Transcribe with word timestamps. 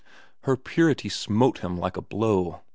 Her 0.45 0.57
purity 0.57 1.09
smote 1.09 1.59
him 1.59 1.77
like 1.77 1.95
a 1.95 2.01
blow. 2.01 2.61